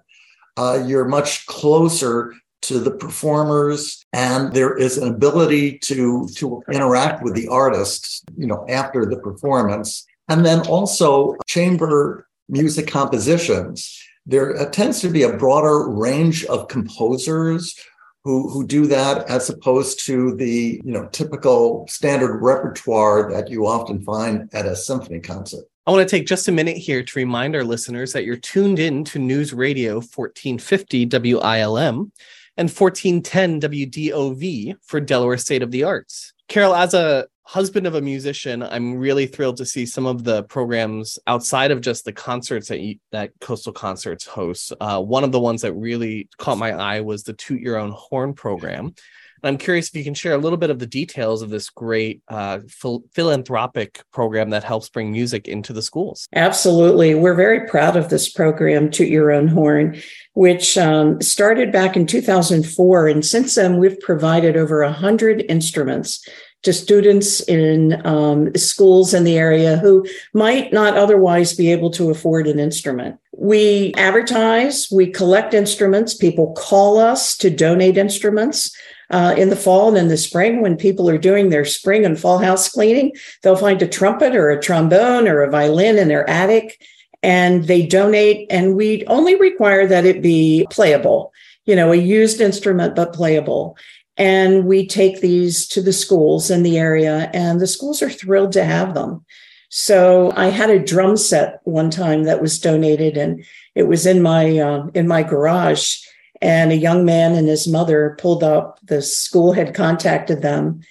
uh, 0.58 0.84
you're 0.86 1.08
much 1.08 1.46
closer 1.46 2.34
to 2.64 2.80
the 2.80 2.92
performers 2.92 4.06
and 4.14 4.54
there 4.54 4.78
is 4.78 4.98
an 4.98 5.10
ability 5.10 5.78
to 5.80 6.28
to 6.34 6.64
interact 6.72 7.22
with 7.22 7.36
the 7.36 7.46
artists 7.50 8.24
you 8.38 8.48
know 8.48 8.66
after 8.70 9.06
the 9.06 9.18
performance 9.18 10.06
and 10.30 10.46
then 10.46 10.62
also 10.68 11.36
chamber 11.46 12.28
music 12.50 12.88
compositions. 12.88 14.02
There 14.26 14.58
uh, 14.58 14.70
tends 14.70 15.02
to 15.02 15.10
be 15.10 15.24
a 15.24 15.38
broader 15.38 15.90
range 15.90 16.46
of 16.46 16.70
composers 16.70 17.78
who, 18.24 18.50
who 18.50 18.66
do 18.66 18.88
that 18.88 19.30
as 19.30 19.50
opposed 19.50 20.06
to 20.06 20.36
the 20.36 20.82
you 20.84 20.92
know 20.92 21.08
typical 21.12 21.86
standard 21.90 22.40
repertoire 22.40 23.30
that 23.32 23.50
you 23.50 23.68
often 23.68 24.02
find 24.02 24.50
at 24.54 24.66
a 24.66 24.76
symphony 24.76 25.20
concert. 25.20 25.66
I 25.86 25.92
want 25.92 26.08
to 26.08 26.18
take 26.18 26.28
just 26.28 26.48
a 26.48 26.54
minute 26.54 26.78
here 26.78 27.04
to 27.04 27.20
remind 27.20 27.58
our 27.58 27.64
listeners 27.66 28.14
that 28.14 28.24
you're 28.24 28.38
tuned 28.38 28.80
in 28.80 29.04
to 29.04 29.20
News 29.20 29.52
Radio 29.52 29.96
1450 29.96 31.08
WILM 31.08 32.14
and 32.56 32.70
1410 32.70 33.60
WDOV 33.60 34.76
for 34.82 35.02
Delaware 35.02 35.38
State 35.38 35.62
of 35.62 35.72
the 35.72 35.84
Arts. 35.84 36.32
Carol, 36.48 36.74
as 36.74 36.94
a 36.94 37.28
husband 37.42 37.86
of 37.86 37.96
a 37.96 38.02
musician, 38.02 38.64
I'm 38.64 38.96
really 38.96 39.28
thrilled 39.28 39.58
to 39.58 39.66
see 39.66 39.86
some 39.86 40.06
of 40.06 40.24
the 40.24 40.44
programs 40.44 41.20
outside 41.28 41.72
of 41.72 41.82
just 41.82 42.06
the 42.06 42.14
concerts 42.14 42.70
that 42.70 42.80
you, 42.80 42.96
that 43.12 43.32
Coastal 43.42 43.74
Concerts 43.74 44.26
hosts. 44.26 44.72
Uh, 44.80 45.02
one 45.02 45.26
of 45.26 45.34
the 45.34 45.40
ones 45.42 45.64
that 45.64 45.74
really 45.74 46.30
caught 46.38 46.58
my 46.58 46.72
eye 46.72 47.02
was 47.02 47.24
the 47.24 47.34
Toot 47.34 47.60
Your 47.60 47.76
Own 47.76 47.92
Horn 47.92 48.34
program. 48.34 48.96
And 49.44 49.54
I'm 49.54 49.58
curious 49.58 49.90
if 49.90 49.96
you 49.96 50.04
can 50.04 50.14
share 50.14 50.34
a 50.34 50.38
little 50.38 50.58
bit 50.58 50.70
of 50.70 50.80
the 50.80 50.88
details 50.88 51.42
of 51.42 51.50
this 51.50 51.70
great 51.70 52.22
uh, 52.30 52.60
phil- 52.70 53.04
philanthropic 53.14 54.02
program 54.12 54.52
that 54.52 54.64
helps 54.64 54.88
bring 54.90 55.12
music 55.12 55.48
into 55.50 55.74
the 55.74 55.82
schools. 55.82 56.28
Absolutely. 56.34 57.14
We're 57.14 57.36
very 57.36 57.68
proud 57.68 57.98
of 57.98 58.10
this 58.10 58.30
program, 58.30 58.90
Toot 58.90 59.10
Your 59.10 59.32
Own 59.32 59.50
Horn, 59.50 60.02
which 60.34 60.78
um, 60.78 61.22
started 61.22 61.72
back 61.74 61.98
in 61.98 62.08
2004. 62.08 63.08
And 63.08 63.26
since 63.26 63.56
then, 63.56 63.78
we've 63.78 64.00
provided 64.00 64.56
over 64.56 64.82
100 64.84 65.46
instruments 65.50 66.26
to 66.64 66.72
students 66.72 67.42
in 67.42 68.06
um, 68.06 68.56
schools 68.56 69.14
in 69.14 69.26
the 69.26 69.38
area 69.38 69.78
who 69.78 70.06
might 70.34 70.72
not 70.72 70.98
otherwise 70.98 71.54
be 71.54 71.72
able 71.72 71.92
to 71.92 72.10
afford 72.10 72.48
an 72.48 72.58
instrument. 72.58 73.20
We 73.34 73.94
advertise, 73.98 74.88
we 74.90 75.08
collect 75.12 75.54
instruments. 75.54 76.14
People 76.14 76.54
call 76.54 76.98
us 76.98 77.38
to 77.38 77.50
donate 77.50 77.98
instruments. 77.98 78.74
Uh, 79.14 79.36
in 79.38 79.50
the 79.50 79.56
fall 79.56 79.90
and 79.90 79.98
in 79.98 80.08
the 80.08 80.18
spring, 80.18 80.60
when 80.60 80.76
people 80.76 81.08
are 81.08 81.20
doing 81.20 81.50
their 81.50 81.66
spring 81.66 82.04
and 82.04 82.20
fall 82.20 82.40
house 82.40 82.68
cleaning, 82.68 83.12
they'll 83.42 83.56
find 83.56 83.80
a 83.82 83.88
trumpet 83.88 84.36
or 84.36 84.50
a 84.50 84.60
trombone 84.60 85.28
or 85.28 85.42
a 85.42 85.52
violin 85.52 86.00
in 86.00 86.08
their 86.08 86.28
attic 86.28 86.82
and 87.24 87.64
they 87.64 87.86
donate. 87.86 88.46
And 88.52 88.76
we 88.76 89.06
only 89.08 89.36
require 89.36 89.88
that 89.88 90.06
it 90.06 90.22
be 90.22 90.68
playable, 90.70 91.32
you 91.66 91.76
know, 91.76 91.92
a 91.92 91.96
used 91.96 92.42
instrument, 92.42 92.96
but 92.96 93.14
playable. 93.14 93.78
And 94.18 94.66
we 94.66 94.86
take 94.86 95.22
these 95.22 95.68
to 95.70 95.82
the 95.82 95.94
schools 95.94 96.52
in 96.52 96.62
the 96.62 96.78
area, 96.78 97.32
and 97.34 97.60
the 97.60 97.66
schools 97.66 98.04
are 98.04 98.12
thrilled 98.12 98.52
to 98.52 98.64
have 98.64 98.94
them. 98.94 99.26
So 99.70 100.32
I 100.36 100.48
had 100.48 100.70
a 100.70 100.84
drum 100.84 101.18
set 101.18 101.62
one 101.64 101.90
time 101.90 102.26
that 102.26 102.40
was 102.40 102.60
donated, 102.60 103.18
and 103.18 103.44
it 103.74 103.88
was 103.88 104.06
in 104.06 104.22
my 104.22 104.60
uh, 104.60 104.88
in 104.94 105.08
my 105.08 105.24
garage. 105.24 105.98
And 106.44 106.72
a 106.72 106.78
young 106.78 107.06
man 107.06 107.36
and 107.36 107.48
his 107.48 107.68
mother 107.68 108.16
pulled 108.20 108.44
up. 108.44 108.78
The 108.84 109.02
school 109.02 109.54
had 109.54 109.74
contacted 109.74 110.42
them, 110.42 110.82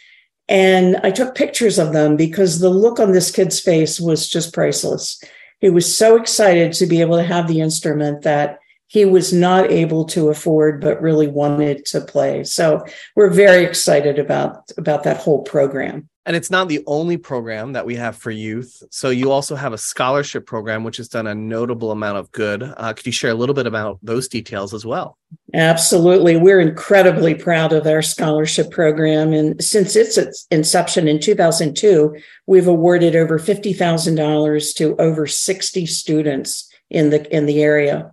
and 0.49 0.97
I 1.05 1.11
took 1.11 1.35
pictures 1.35 1.79
of 1.79 1.93
them 1.93 2.17
because 2.17 2.59
the 2.59 2.71
look 2.71 2.99
on 2.99 3.13
this 3.13 3.31
kid's 3.31 3.61
face 3.61 4.01
was 4.01 4.29
just 4.29 4.55
priceless. 4.55 5.23
He 5.61 5.71
was 5.71 5.95
so 5.95 6.17
excited 6.17 6.73
to 6.73 6.87
be 6.87 7.03
able 7.03 7.19
to 7.19 7.23
have 7.23 7.47
the 7.47 7.61
instrument 7.61 8.23
that 8.23 8.59
he 8.93 9.07
was 9.07 9.33
not 9.33 9.71
able 9.71 10.05
to 10.05 10.29
afford 10.29 10.81
but 10.81 11.01
really 11.01 11.27
wanted 11.27 11.87
to 11.87 12.01
play 12.01 12.45
so 12.45 12.85
we're 13.17 13.31
very 13.31 13.65
excited 13.65 14.19
about 14.19 14.71
about 14.77 15.05
that 15.05 15.17
whole 15.17 15.43
program 15.43 16.09
and 16.25 16.37
it's 16.37 16.51
not 16.51 16.69
the 16.69 16.83
only 16.87 17.17
program 17.17 17.73
that 17.73 17.85
we 17.85 17.97
have 17.97 18.17
for 18.17 18.31
youth. 18.31 18.83
So 18.91 19.11
you 19.11 19.31
also 19.31 19.57
have 19.57 19.73
a 19.73 19.79
scholarship 19.79 20.47
program 20.47 20.85
which 20.85 20.99
has 20.99 21.09
done 21.09 21.27
a 21.27 21.35
notable 21.35 21.91
amount 21.91 22.19
of 22.19 22.31
good. 22.31 22.63
Uh, 22.63 22.93
could 22.93 23.07
you 23.07 23.13
share 23.13 23.33
a 23.33 23.35
little 23.35 23.55
bit 23.55 23.67
about 23.67 23.99
those 24.03 24.29
details 24.29 24.73
as 24.73 24.87
well? 24.87 25.19
Absolutely. 25.55 26.37
We're 26.37 26.61
incredibly 26.61 27.35
proud 27.35 27.73
of 27.73 27.87
our 27.87 28.03
scholarship 28.03 28.71
program. 28.71 29.33
And 29.33 29.63
since 29.63 29.97
its 29.97 30.47
inception 30.51 31.09
in 31.09 31.19
2002 31.19 32.17
we've 32.47 32.69
awarded 32.69 33.17
over 33.17 33.39
$50000 33.39 34.77
to 34.77 34.97
over 34.97 35.27
60 35.27 35.87
students 35.87 36.69
in 36.91 37.11
the 37.11 37.35
in 37.35 37.47
the 37.47 37.63
area. 37.63 38.13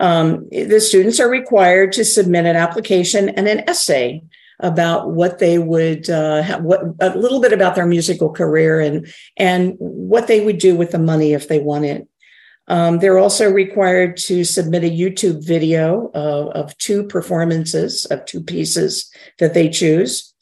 Um, 0.00 0.48
the 0.50 0.80
students 0.80 1.20
are 1.20 1.28
required 1.28 1.92
to 1.92 2.04
submit 2.04 2.46
an 2.46 2.56
application 2.56 3.28
and 3.30 3.46
an 3.46 3.68
essay 3.68 4.22
about 4.62 5.10
what 5.10 5.38
they 5.38 5.58
would 5.58 6.08
uh, 6.08 6.42
have, 6.42 6.62
what 6.62 6.82
a 7.00 7.18
little 7.18 7.40
bit 7.40 7.52
about 7.52 7.74
their 7.74 7.86
musical 7.86 8.30
career 8.30 8.80
and 8.80 9.12
and 9.36 9.74
what 9.78 10.28
they 10.28 10.44
would 10.44 10.58
do 10.58 10.76
with 10.76 10.92
the 10.92 10.98
money 10.98 11.32
if 11.32 11.48
they 11.48 11.58
won 11.58 11.84
it. 11.84 12.08
Um, 12.68 13.00
they're 13.00 13.18
also 13.18 13.50
required 13.50 14.16
to 14.18 14.44
submit 14.44 14.84
a 14.84 14.90
YouTube 14.90 15.44
video 15.44 16.10
of, 16.14 16.76
two 16.78 17.04
performances 17.04 18.06
of 18.06 18.24
two 18.24 18.40
pieces 18.40 19.10
that 19.38 19.52
they 19.52 19.68
choose. 19.68 20.32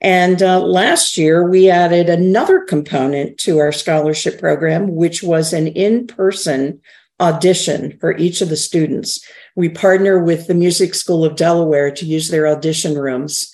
And 0.00 0.42
uh, 0.42 0.60
last 0.60 1.18
year, 1.18 1.48
we 1.48 1.70
added 1.70 2.08
another 2.08 2.60
component 2.60 3.38
to 3.38 3.58
our 3.58 3.72
scholarship 3.72 4.38
program, 4.38 4.94
which 4.94 5.22
was 5.22 5.52
an 5.52 5.66
in 5.66 6.06
person 6.06 6.80
audition 7.20 7.96
for 7.98 8.16
each 8.16 8.40
of 8.40 8.48
the 8.48 8.56
students. 8.56 9.24
We 9.56 9.68
partner 9.68 10.18
with 10.18 10.46
the 10.46 10.54
Music 10.54 10.94
School 10.94 11.24
of 11.24 11.36
Delaware 11.36 11.90
to 11.92 12.04
use 12.04 12.28
their 12.28 12.46
audition 12.46 12.98
rooms. 12.98 13.53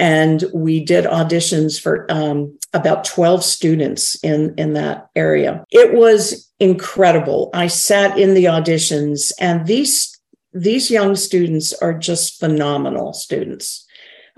And 0.00 0.44
we 0.54 0.82
did 0.82 1.04
auditions 1.04 1.78
for 1.78 2.10
um, 2.10 2.58
about 2.72 3.04
12 3.04 3.44
students 3.44 4.18
in, 4.24 4.54
in 4.56 4.72
that 4.72 5.10
area. 5.14 5.62
It 5.70 5.92
was 5.92 6.50
incredible. 6.58 7.50
I 7.52 7.66
sat 7.66 8.18
in 8.18 8.32
the 8.32 8.46
auditions, 8.46 9.30
and 9.38 9.66
these, 9.66 10.18
these 10.54 10.90
young 10.90 11.16
students 11.16 11.74
are 11.74 11.92
just 11.92 12.40
phenomenal 12.40 13.12
students. 13.12 13.86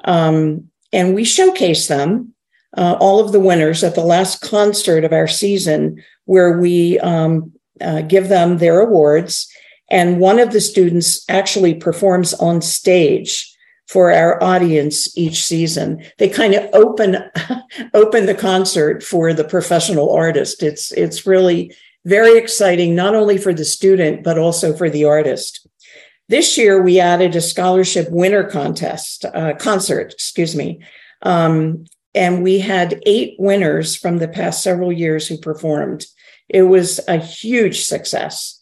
Um, 0.02 0.69
and 0.92 1.14
we 1.14 1.23
showcase 1.23 1.87
them, 1.87 2.35
uh, 2.76 2.97
all 2.99 3.21
of 3.21 3.31
the 3.31 3.38
winners, 3.38 3.85
at 3.85 3.95
the 3.95 4.00
last 4.04 4.40
concert 4.40 5.04
of 5.04 5.12
our 5.12 5.28
season, 5.28 6.02
where 6.25 6.59
we 6.59 6.99
um, 6.99 7.52
uh, 7.81 8.02
give 8.02 8.28
them 8.28 8.59
their 8.59 8.81
awards. 8.81 9.49
And 9.88 10.19
one 10.19 10.40
of 10.40 10.50
the 10.52 10.61
students 10.61 11.25
actually 11.28 11.75
performs 11.75 12.35
on 12.35 12.62
stage 12.62 13.51
for 13.92 14.11
our 14.11 14.42
audience 14.42 15.14
each 15.18 15.44
season. 15.44 16.02
They 16.16 16.30
kind 16.30 16.54
of 16.54 16.70
open 16.72 17.18
open 17.94 18.25
the 18.25 18.34
concert 18.34 19.02
for 19.02 19.34
the 19.34 19.44
professional 19.44 20.11
artist. 20.11 20.62
It's 20.62 20.92
it's 20.92 21.26
really 21.26 21.75
very 22.06 22.38
exciting, 22.38 22.94
not 22.94 23.14
only 23.14 23.37
for 23.37 23.52
the 23.52 23.66
student 23.66 24.25
but 24.25 24.38
also 24.38 24.75
for 24.75 24.88
the 24.88 25.04
artist. 25.04 25.68
This 26.30 26.56
year, 26.56 26.82
we 26.82 27.00
added 27.00 27.37
a 27.37 27.42
scholarship 27.42 28.08
winner 28.11 28.44
contest 28.44 29.26
uh, 29.26 29.52
concert. 29.58 30.14
Excuse 30.14 30.56
me. 30.56 30.80
Um, 31.20 31.84
and 32.14 32.42
we 32.42 32.61
had 32.61 33.02
eight 33.04 33.37
winners 33.38 33.94
from 33.94 34.18
the 34.18 34.28
past 34.28 34.62
several 34.62 34.90
years 34.90 35.28
who 35.28 35.37
performed. 35.37 36.06
It 36.49 36.62
was 36.62 36.99
a 37.08 37.18
huge 37.18 37.84
success, 37.84 38.58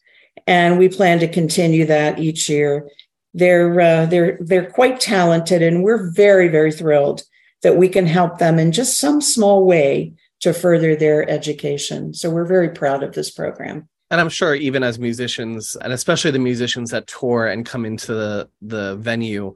and 0.48 0.76
we 0.76 0.88
plan 0.88 1.20
to 1.20 1.28
continue 1.28 1.86
that 1.86 2.18
each 2.18 2.48
year. 2.48 2.88
They're 3.34 3.80
uh, 3.80 4.06
they're 4.06 4.38
they're 4.40 4.70
quite 4.70 5.00
talented, 5.00 5.62
and 5.62 5.82
we're 5.82 6.10
very 6.10 6.48
very 6.48 6.72
thrilled 6.72 7.22
that 7.62 7.76
we 7.76 7.88
can 7.88 8.06
help 8.06 8.38
them 8.38 8.58
in 8.58 8.72
just 8.72 8.98
some 8.98 9.20
small 9.20 9.64
way 9.64 10.14
to 10.40 10.52
further 10.52 10.96
their 10.96 11.28
education. 11.28 12.14
So 12.14 12.30
we're 12.30 12.46
very 12.46 12.70
proud 12.70 13.02
of 13.02 13.12
this 13.12 13.30
program. 13.30 13.88
And 14.10 14.20
I'm 14.20 14.28
sure 14.28 14.54
even 14.54 14.82
as 14.82 14.98
musicians, 14.98 15.76
and 15.76 15.92
especially 15.92 16.32
the 16.32 16.38
musicians 16.38 16.90
that 16.90 17.06
tour 17.06 17.46
and 17.46 17.64
come 17.64 17.84
into 17.84 18.12
the 18.14 18.48
the 18.60 18.96
venue, 18.96 19.54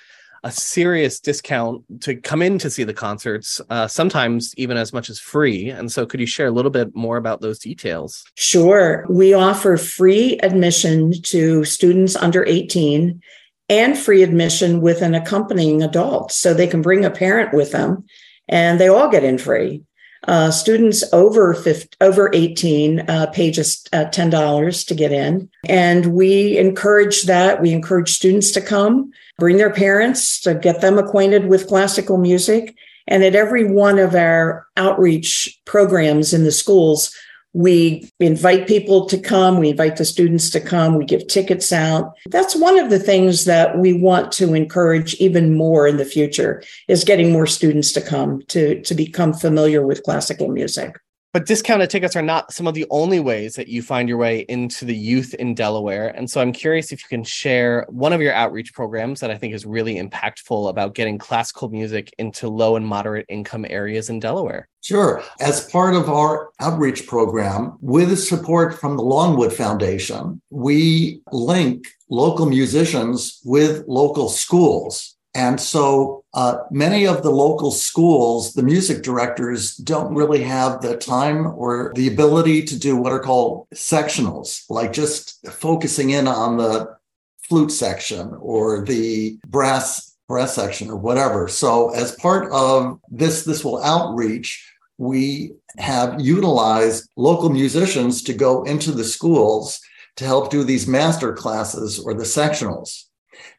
a 0.44 0.52
serious 0.52 1.20
discount 1.20 1.84
to 2.02 2.16
come 2.16 2.42
in 2.42 2.58
to 2.58 2.70
see 2.70 2.84
the 2.84 2.94
concerts, 2.94 3.62
uh, 3.70 3.88
sometimes 3.88 4.54
even 4.58 4.76
as 4.76 4.92
much 4.92 5.08
as 5.10 5.20
free. 5.20 5.70
And 5.70 5.92
so, 5.92 6.06
could 6.06 6.20
you 6.20 6.26
share 6.26 6.48
a 6.48 6.52
little 6.52 6.72
bit 6.72 6.96
more 6.96 7.18
about 7.18 7.42
those 7.42 7.60
details? 7.60 8.24
Sure. 8.36 9.06
We 9.10 9.34
offer 9.34 9.78
free 9.78 10.38
admission 10.40 11.14
to 11.24 11.64
students 11.64 12.16
under 12.16 12.46
18 12.46 13.22
and 13.70 13.98
free 13.98 14.22
admission 14.22 14.82
with 14.82 15.02
an 15.02 15.16
accompanying 15.16 15.82
adult. 15.82 16.32
So 16.32 16.54
they 16.54 16.68
can 16.68 16.82
bring 16.82 17.06
a 17.06 17.12
parent 17.12 17.54
with 17.54 17.72
them 17.72 18.04
and 18.50 18.80
they 18.80 18.90
all 18.90 19.10
get 19.10 19.24
in 19.24 19.38
free. 19.38 19.84
Uh, 20.28 20.52
students 20.52 21.04
over 21.14 21.54
50, 21.56 21.98
over 22.00 22.30
18 22.34 23.00
uh, 23.10 23.26
pay 23.28 23.50
just 23.50 23.90
uh, 23.94 24.06
$10 24.06 24.88
to 24.88 24.94
get 24.94 25.12
in. 25.12 25.50
And 25.68 26.14
we 26.14 26.58
encourage 26.60 27.24
that. 27.24 27.60
We 27.62 27.72
encourage 27.72 28.12
students 28.12 28.52
to 28.52 28.62
come, 28.62 29.12
bring 29.40 29.58
their 29.58 29.74
parents 29.74 30.40
to 30.42 30.54
get 30.54 30.82
them 30.82 31.00
acquainted 31.00 31.48
with 31.48 31.68
classical 31.68 32.18
music. 32.18 32.76
And 33.08 33.24
at 33.24 33.36
every 33.36 33.66
one 33.66 33.98
of 33.98 34.14
our 34.14 34.68
outreach 34.78 35.60
programs 35.66 36.34
in 36.34 36.44
the 36.44 36.52
schools, 36.52 37.16
we 37.54 38.10
invite 38.20 38.68
people 38.68 39.06
to 39.08 39.18
come. 39.18 39.58
We 39.58 39.70
invite 39.70 39.98
the 39.98 40.06
students 40.06 40.50
to 40.52 40.62
come. 40.62 40.98
We 40.98 41.06
give 41.06 41.28
tickets 41.28 41.74
out. 41.74 42.14
That's 42.28 42.56
one 42.56 42.80
of 42.80 42.90
the 42.90 43.00
things 43.00 43.46
that 43.46 43.78
we 43.78 43.94
want 43.94 44.32
to 44.34 44.54
encourage 44.54 45.16
even 45.16 45.56
more 45.56 45.88
in 45.88 45.98
the 45.98 46.06
future 46.06 46.64
is 46.88 47.04
getting 47.04 47.32
more 47.32 47.48
students 47.48 47.92
to 47.94 48.02
come 48.02 48.42
to, 48.50 48.82
to 48.82 48.96
become 48.96 49.34
familiar 49.34 49.86
with 49.86 50.04
classical 50.04 50.48
music. 50.48 50.96
But 51.34 51.46
discounted 51.46 51.90
tickets 51.90 52.18
are 52.18 52.22
not 52.22 52.52
some 52.52 52.68
of 52.68 52.74
the 52.74 52.86
only 52.90 53.22
ways 53.22 53.54
that 53.54 53.70
you 53.70 53.82
find 53.82 54.10
your 54.10 54.18
way 54.18 54.40
into 54.50 54.84
the 54.84 54.96
youth 54.96 55.34
in 55.36 55.56
Delaware. 55.56 56.10
And 56.10 56.30
so 56.30 56.42
I'm 56.42 56.52
curious 56.52 56.92
if 56.92 57.02
you 57.04 57.08
can 57.08 57.24
share 57.24 57.86
one 57.88 58.12
of 58.12 58.20
your 58.20 58.34
outreach 58.34 58.74
programs 58.74 59.22
that 59.22 59.32
I 59.32 59.38
think 59.38 59.54
is 59.54 59.66
really 59.66 59.96
impactful 59.96 60.70
about 60.70 60.94
getting 60.94 61.18
classical 61.18 61.70
music 61.70 62.14
into 62.18 62.50
low 62.50 62.76
and 62.76 62.86
moderate 62.86 63.28
income 63.30 63.66
areas 63.70 64.10
in 64.10 64.20
Delaware. 64.20 64.68
Sure. 64.82 65.24
As 65.40 65.70
part 65.70 65.96
of 65.96 66.10
our 66.10 66.50
outreach 66.60 67.08
program, 67.08 67.78
with 67.80 68.18
support 68.20 68.78
from 68.78 68.98
the 68.98 69.04
Longwood 69.04 69.54
Foundation, 69.54 70.42
we 70.50 71.22
link 71.32 71.88
local 72.10 72.46
musicians 72.46 73.40
with 73.46 73.86
local 73.88 74.28
schools 74.28 75.16
and 75.34 75.60
so 75.60 76.24
uh, 76.34 76.58
many 76.72 77.08
of 77.08 77.24
the 77.24 77.30
local 77.30 77.72
schools, 77.72 78.54
the 78.54 78.64
music 78.64 79.02
directors 79.02 79.76
don't 79.78 80.14
really 80.14 80.44
have 80.44 80.82
the 80.82 80.98
time 80.98 81.48
or 81.48 81.94
the 81.96 82.08
ability 82.08 82.64
to 82.64 82.78
do 82.78 82.98
what 82.98 83.14
are 83.14 83.20
called 83.20 83.68
sectionals, 83.74 84.64
like 84.70 84.92
just 84.92 85.46
focusing 85.50 86.10
in 86.10 86.28
on 86.28 86.58
the 86.58 86.98
flute 87.44 87.72
section 87.72 88.34
or 88.40 88.84
the 88.86 89.38
brass 89.48 90.16
brass 90.28 90.54
section 90.54 90.90
or 90.90 90.96
whatever. 90.96 91.50
So 91.50 91.94
as 91.94 92.16
part 92.16 92.50
of 92.54 93.00
this, 93.10 93.44
this 93.44 93.66
will 93.66 93.84
outreach. 93.84 94.66
We 94.98 95.54
have 95.78 96.22
utilized 96.22 97.10
local 97.18 97.50
musicians 97.50 98.22
to 98.24 98.34
go 98.34 98.64
into 98.64 98.92
the 98.92 99.04
schools 99.04 99.82
to 100.16 100.26
help 100.26 100.50
do 100.50 100.64
these 100.64 100.88
master 100.88 101.34
classes 101.34 102.00
or 102.00 102.14
the 102.14 102.24
sectionals. 102.24 103.06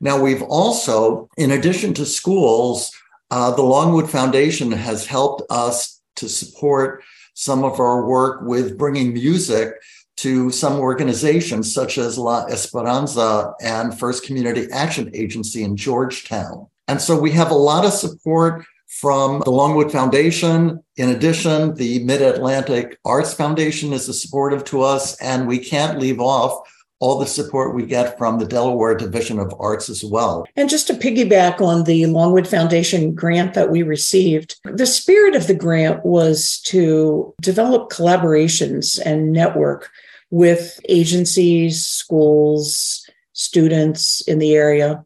Now, 0.01 0.21
we've 0.21 0.43
also, 0.43 1.29
in 1.37 1.51
addition 1.53 1.95
to 1.95 2.07
schools, 2.07 2.93
uh, 3.31 3.55
the 3.55 3.63
Longwood 3.63 4.11
Foundation 4.11 4.73
has 4.73 5.07
helped 5.07 5.43
us 5.51 6.03
to 6.17 6.29
support 6.29 7.03
some 7.35 7.65
of 7.65 7.81
our 7.81 8.07
work 8.07 8.43
with 8.43 8.77
bringing 8.77 9.15
music 9.15 9.75
to 10.17 10.51
some 10.51 10.75
organizations 10.75 11.73
such 11.73 11.99
as 11.99 12.19
La 12.19 12.45
Esperanza 12.47 13.55
and 13.63 13.99
First 13.99 14.25
Community 14.25 14.69
Action 14.71 15.11
Agency 15.15 15.63
in 15.63 15.77
Georgetown. 15.77 16.67
And 16.89 17.01
so 17.01 17.19
we 17.19 17.31
have 17.33 17.51
a 17.51 17.55
lot 17.55 17.85
of 17.85 17.93
support 17.93 18.65
from 19.01 19.41
the 19.41 19.51
Longwood 19.51 19.91
Foundation. 19.91 20.83
In 20.97 21.09
addition, 21.09 21.75
the 21.75 22.05
Mid 22.05 22.21
Atlantic 22.21 22.99
Arts 23.05 23.33
Foundation 23.33 23.93
is 23.93 24.23
supportive 24.23 24.65
to 24.65 24.83
us, 24.83 25.21
and 25.23 25.49
we 25.49 25.59
can't 25.59 25.99
leave 25.99 26.21
off 26.21 26.69
all 27.03 27.19
the 27.19 27.27
support 27.27 27.75
we 27.75 27.85
get 27.85 28.17
from 28.17 28.39
the 28.39 28.47
Delaware 28.47 28.95
Division 28.95 29.41
of 29.41 29.53
Arts 29.59 29.91
as 29.91 30.05
well. 30.05 30.47
And 30.55 30.71
just 30.71 30.87
to 30.87 30.95
piggyback 30.95 31.61
on 31.61 31.83
the 31.83 32.07
Longwood 32.07 32.47
Foundation 32.47 33.13
grant 33.13 33.55
that 33.55 33.73
we 33.73 33.83
received, 33.83 34.55
the 34.65 34.87
spirit 34.87 35.35
of 35.35 35.49
the 35.49 35.55
grant 35.55 36.07
was 36.07 36.61
to 36.67 37.35
develop 37.43 37.91
collaborations 37.91 39.01
and 39.05 39.33
network 39.33 39.91
with 40.31 40.79
agencies, 40.89 41.85
schools, 41.85 43.05
students 43.33 44.21
in 44.29 44.39
the 44.39 44.55
area 44.55 45.05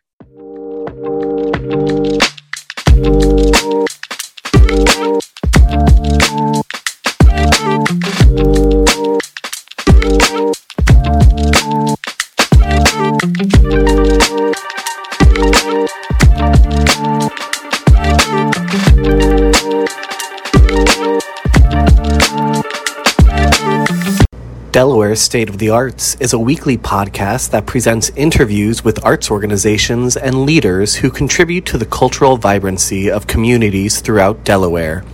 State 25.14 25.48
of 25.48 25.58
the 25.58 25.70
Arts 25.70 26.16
is 26.20 26.32
a 26.32 26.38
weekly 26.38 26.78
podcast 26.78 27.50
that 27.50 27.66
presents 27.66 28.10
interviews 28.16 28.84
with 28.84 29.04
arts 29.04 29.30
organizations 29.30 30.16
and 30.16 30.46
leaders 30.46 30.96
who 30.96 31.10
contribute 31.10 31.66
to 31.66 31.78
the 31.78 31.86
cultural 31.86 32.36
vibrancy 32.36 33.10
of 33.10 33.26
communities 33.26 34.00
throughout 34.00 34.44
Delaware. 34.44 35.04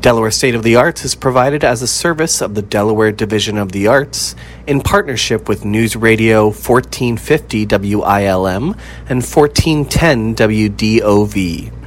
Delaware 0.00 0.30
State 0.30 0.54
of 0.54 0.62
the 0.62 0.76
Arts 0.76 1.04
is 1.04 1.14
provided 1.14 1.62
as 1.62 1.82
a 1.82 1.86
service 1.86 2.40
of 2.40 2.54
the 2.54 2.62
Delaware 2.62 3.12
Division 3.12 3.58
of 3.58 3.72
the 3.72 3.86
Arts 3.86 4.34
in 4.66 4.80
partnership 4.80 5.48
with 5.48 5.64
News 5.64 5.94
Radio 5.94 6.44
1450 6.44 7.66
WILM 7.66 8.76
and 9.08 9.22
1410 9.22 10.34
WDOV. 10.34 11.79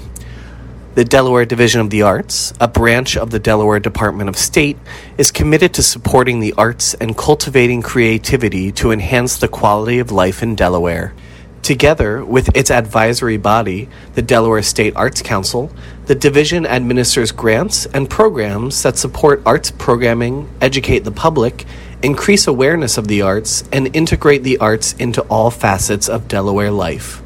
The 0.95 1.03
Delaware 1.03 1.45
Division 1.45 1.81
of 1.81 1.89
the 1.89 2.03
Arts, 2.03 2.53
a 2.59 2.67
branch 2.67 3.17
of 3.17 3.31
the 3.31 3.39
Delaware 3.39 3.79
Department 3.79 4.29
of 4.29 4.37
State, 4.37 4.77
is 5.17 5.31
committed 5.31 5.73
to 5.73 5.81
supporting 5.81 6.39
the 6.39 6.53
arts 6.55 6.93
and 6.93 7.17
cultivating 7.17 7.81
creativity 7.81 8.71
to 8.73 8.91
enhance 8.91 9.39
the 9.39 9.47
quality 9.47 9.97
of 9.97 10.11
life 10.11 10.43
in 10.43 10.53
Delaware. 10.53 11.15
Together 11.63 12.23
with 12.23 12.55
its 12.55 12.69
advisory 12.69 13.37
body, 13.37 13.89
the 14.13 14.21
Delaware 14.21 14.61
State 14.61 14.95
Arts 14.95 15.23
Council, 15.23 15.71
the 16.05 16.13
division 16.13 16.63
administers 16.67 17.31
grants 17.31 17.87
and 17.87 18.07
programs 18.07 18.83
that 18.83 18.95
support 18.95 19.41
arts 19.47 19.71
programming, 19.71 20.47
educate 20.61 20.99
the 20.99 21.11
public, 21.11 21.65
increase 22.03 22.45
awareness 22.45 22.99
of 22.99 23.07
the 23.07 23.23
arts, 23.23 23.63
and 23.71 23.95
integrate 23.95 24.43
the 24.43 24.59
arts 24.59 24.93
into 24.99 25.23
all 25.23 25.49
facets 25.49 26.07
of 26.07 26.27
Delaware 26.27 26.69
life. 26.69 27.22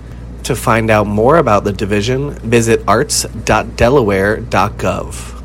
To 0.48 0.56
find 0.56 0.90
out 0.90 1.08
more 1.08 1.36
about 1.36 1.66
the 1.66 1.74
division, 1.74 2.32
visit 2.36 2.82
arts.delaware.gov. 2.88 5.37